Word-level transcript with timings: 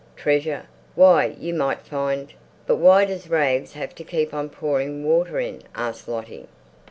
Treasure. 0.15 0.65
Why—you 0.95 1.53
might 1.53 1.81
find—" 1.85 2.33
"But 2.65 2.77
why 2.77 3.05
does 3.05 3.29
Rags 3.29 3.73
have 3.73 3.93
to 3.93 4.03
keep 4.03 4.33
on 4.33 4.49
pouring 4.49 5.03
water 5.05 5.39
in?" 5.39 5.61
asked 5.75 6.07
Lottie. 6.07 6.47